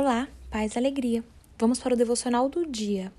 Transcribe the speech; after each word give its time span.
Olá, 0.00 0.28
paz 0.48 0.76
e 0.76 0.78
alegria. 0.78 1.24
Vamos 1.58 1.80
para 1.80 1.92
o 1.92 1.96
devocional 1.96 2.48
do 2.48 2.64
dia. 2.64 3.12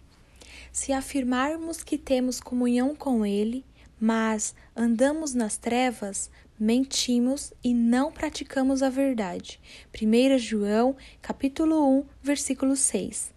Se 0.72 0.94
afirmarmos 0.94 1.84
que 1.84 1.98
temos 1.98 2.40
comunhão 2.40 2.96
com 2.96 3.26
Ele, 3.26 3.66
mas 4.00 4.56
andamos 4.74 5.34
nas 5.34 5.58
trevas, 5.58 6.32
mentimos 6.58 7.52
e 7.62 7.74
não 7.74 8.14
praticamos 8.14 8.82
a 8.82 8.90
verdade. 8.90 9.60
1 9.94 10.38
João, 10.38 10.96
capítulo 11.22 12.00
1, 12.00 12.06
versículo 12.24 12.78
6. 12.78 13.34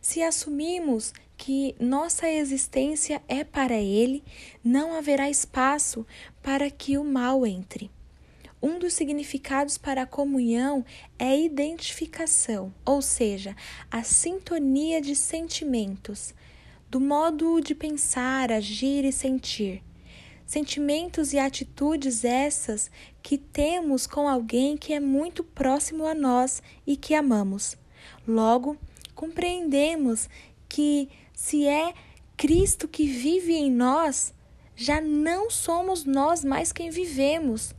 Se 0.00 0.22
assumimos 0.22 1.12
que 1.36 1.76
nossa 1.78 2.26
existência 2.26 3.20
é 3.28 3.44
para 3.44 3.74
Ele, 3.74 4.24
não 4.64 4.94
haverá 4.94 5.28
espaço 5.28 6.06
para 6.42 6.70
que 6.70 6.96
o 6.96 7.04
mal 7.04 7.44
entre. 7.46 7.90
Um 8.60 8.80
dos 8.80 8.94
significados 8.94 9.78
para 9.78 10.02
a 10.02 10.06
comunhão 10.06 10.84
é 11.16 11.38
identificação, 11.38 12.74
ou 12.84 13.00
seja, 13.00 13.54
a 13.88 14.02
sintonia 14.02 15.00
de 15.00 15.14
sentimentos, 15.14 16.34
do 16.90 17.00
modo 17.00 17.60
de 17.60 17.72
pensar, 17.72 18.50
agir 18.50 19.04
e 19.04 19.12
sentir. 19.12 19.80
Sentimentos 20.44 21.32
e 21.32 21.38
atitudes 21.38 22.24
essas 22.24 22.90
que 23.22 23.38
temos 23.38 24.08
com 24.08 24.26
alguém 24.26 24.76
que 24.76 24.92
é 24.92 24.98
muito 24.98 25.44
próximo 25.44 26.04
a 26.04 26.14
nós 26.14 26.60
e 26.84 26.96
que 26.96 27.14
amamos. 27.14 27.76
Logo, 28.26 28.76
compreendemos 29.14 30.28
que 30.68 31.08
se 31.32 31.64
é 31.64 31.94
Cristo 32.36 32.88
que 32.88 33.06
vive 33.06 33.52
em 33.52 33.70
nós, 33.70 34.34
já 34.74 35.00
não 35.00 35.48
somos 35.48 36.04
nós 36.04 36.42
mais 36.42 36.72
quem 36.72 36.90
vivemos 36.90 37.74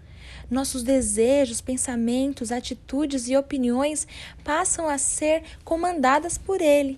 nossos 0.50 0.84
desejos, 0.84 1.62
pensamentos, 1.62 2.52
atitudes 2.52 3.30
e 3.30 3.38
opiniões 3.38 4.08
passam 4.44 4.88
a 4.88 4.98
ser 4.98 5.44
comandadas 5.64 6.38
por 6.38 6.62
Ele. 6.62 6.98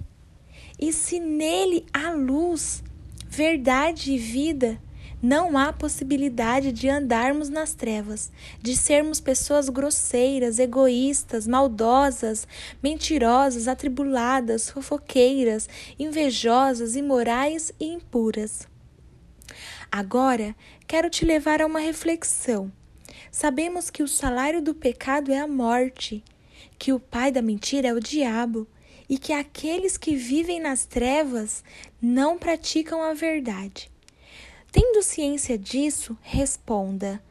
E 0.80 0.92
se 0.92 1.20
nele 1.20 1.86
há 1.94 2.12
luz, 2.12 2.84
verdade 3.28 4.14
e 4.14 4.18
vida, 4.18 4.82
não 5.22 5.56
há 5.56 5.72
possibilidade 5.72 6.72
de 6.72 6.90
andarmos 6.90 7.48
nas 7.48 7.76
trevas, 7.76 8.32
de 8.60 8.76
sermos 8.76 9.20
pessoas 9.20 9.70
grosseiras, 9.70 10.58
egoístas, 10.58 11.46
maldosas, 11.46 12.48
mentirosas, 12.82 13.68
atribuladas, 13.68 14.72
fofoqueiras, 14.72 15.70
invejosas, 16.00 16.96
imorais 16.96 17.72
e 17.80 17.86
impuras. 17.86 18.68
Agora, 19.92 20.56
quero 20.88 21.10
te 21.10 21.24
levar 21.24 21.62
a 21.62 21.68
uma 21.68 21.80
reflexão 21.80 22.72
Sabemos 23.30 23.90
que 23.90 24.02
o 24.02 24.08
salário 24.08 24.62
do 24.62 24.74
pecado 24.74 25.32
é 25.32 25.40
a 25.40 25.48
morte, 25.48 26.24
que 26.80 26.94
o 26.94 27.00
pai 27.00 27.32
da 27.32 27.42
mentira 27.42 27.90
é 27.90 27.94
o 27.94 28.00
diabo 28.00 28.68
e 29.08 29.18
que 29.18 29.34
aqueles 29.34 29.98
que 29.98 30.16
vivem 30.16 30.60
nas 30.60 30.86
trevas 30.86 31.64
não 32.02 32.38
praticam 32.38 33.02
a 33.02 33.14
verdade. 33.14 33.92
Tendo 34.72 35.04
ciência 35.04 35.58
disso, 35.58 36.18
responda: 36.22 37.22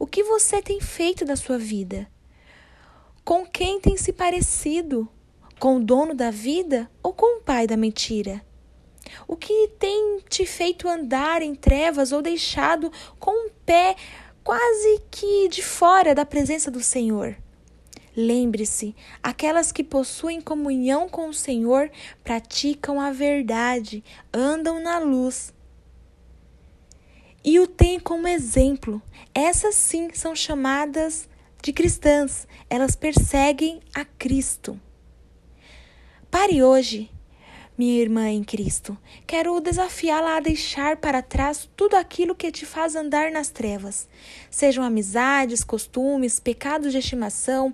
o 0.00 0.06
que 0.06 0.22
você 0.24 0.60
tem 0.60 0.80
feito 0.80 1.24
da 1.24 1.36
sua 1.36 1.58
vida? 1.58 2.08
Com 3.24 3.46
quem 3.46 3.80
tem 3.80 3.96
se 3.96 4.12
parecido? 4.12 5.08
Com 5.60 5.76
o 5.76 5.84
dono 5.84 6.14
da 6.14 6.30
vida 6.30 6.90
ou 7.02 7.12
com 7.12 7.38
o 7.38 7.40
pai 7.40 7.66
da 7.66 7.76
mentira? 7.76 8.44
O 9.26 9.36
que 9.36 9.68
tem 9.78 10.20
te 10.28 10.44
feito 10.44 10.88
andar 10.88 11.42
em 11.42 11.54
trevas 11.54 12.12
ou 12.12 12.22
deixado 12.22 12.92
com 13.18 13.46
um 13.46 13.50
pé 13.64 13.96
quase 14.48 15.02
que 15.10 15.46
de 15.50 15.62
fora 15.62 16.14
da 16.14 16.24
presença 16.24 16.70
do 16.70 16.82
Senhor. 16.82 17.36
Lembre-se, 18.16 18.96
aquelas 19.22 19.70
que 19.70 19.84
possuem 19.84 20.40
comunhão 20.40 21.06
com 21.06 21.28
o 21.28 21.34
Senhor 21.34 21.90
praticam 22.24 22.98
a 22.98 23.12
verdade, 23.12 24.02
andam 24.32 24.80
na 24.82 25.00
luz. 25.00 25.52
E 27.44 27.60
o 27.60 27.66
tem 27.66 28.00
como 28.00 28.26
exemplo. 28.26 29.02
Essas 29.34 29.74
sim 29.74 30.08
são 30.14 30.34
chamadas 30.34 31.28
de 31.62 31.70
cristãs. 31.70 32.48
Elas 32.70 32.96
perseguem 32.96 33.82
a 33.94 34.02
Cristo. 34.06 34.80
Pare 36.30 36.62
hoje 36.62 37.10
minha 37.78 38.02
irmã 38.02 38.28
em 38.28 38.42
Cristo, 38.42 38.98
quero 39.24 39.60
desafiá-la 39.60 40.36
a 40.36 40.40
deixar 40.40 40.96
para 40.96 41.22
trás 41.22 41.70
tudo 41.76 41.94
aquilo 41.94 42.34
que 42.34 42.50
te 42.50 42.66
faz 42.66 42.96
andar 42.96 43.30
nas 43.30 43.50
trevas. 43.50 44.08
Sejam 44.50 44.82
amizades, 44.82 45.62
costumes, 45.62 46.40
pecados 46.40 46.90
de 46.90 46.98
estimação, 46.98 47.72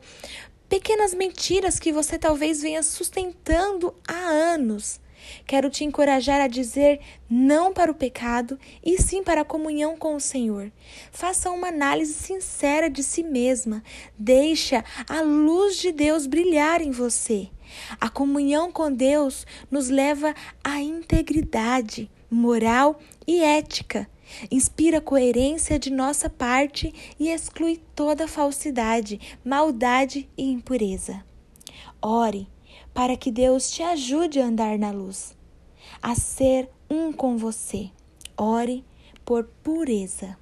pequenas 0.69 1.15
mentiras 1.15 1.79
que 1.79 1.91
você 1.91 2.19
talvez 2.19 2.61
venha 2.61 2.83
sustentando 2.83 3.95
há 4.07 4.13
anos. 4.13 5.01
Quero 5.47 5.71
te 5.71 5.85
encorajar 5.85 6.39
a 6.39 6.49
dizer 6.49 7.01
não 7.31 7.73
para 7.73 7.91
o 7.91 7.95
pecado 7.95 8.59
e 8.85 9.01
sim 9.01 9.23
para 9.23 9.41
a 9.41 9.45
comunhão 9.45 9.97
com 9.97 10.15
o 10.17 10.21
Senhor. 10.21 10.71
Faça 11.11 11.51
uma 11.51 11.69
análise 11.69 12.13
sincera 12.13 12.91
de 12.91 13.03
si 13.03 13.23
mesma. 13.23 13.83
Deixa 14.19 14.85
a 15.09 15.23
luz 15.23 15.79
de 15.79 15.93
Deus 15.93 16.27
brilhar 16.27 16.83
em 16.83 16.91
você. 16.91 17.49
A 18.01 18.09
comunhão 18.09 18.71
com 18.71 18.93
Deus 18.93 19.47
nos 19.71 19.89
leva 19.89 20.35
à 20.63 20.81
integridade 20.81 22.11
moral 22.31 22.99
e 23.27 23.41
ética. 23.43 24.09
Inspira 24.51 25.01
coerência 25.01 25.79
de 25.79 25.91
nossa 25.91 26.29
parte 26.29 26.93
e 27.19 27.29
exclui 27.29 27.81
toda 27.95 28.27
falsidade, 28.27 29.21
maldade 29.45 30.29
e 30.37 30.51
impureza. 30.51 31.25
Ore 32.01 32.49
para 32.93 33.17
que 33.17 33.31
Deus 33.31 33.71
te 33.71 33.83
ajude 33.83 34.41
a 34.41 34.47
andar 34.47 34.79
na 34.79 34.91
luz, 34.91 35.37
a 36.01 36.15
ser 36.15 36.71
um 36.89 37.13
com 37.13 37.37
você. 37.37 37.91
Ore 38.37 38.85
por 39.25 39.45
pureza. 39.63 40.37